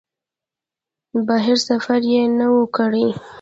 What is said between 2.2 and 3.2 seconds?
نه و کړی.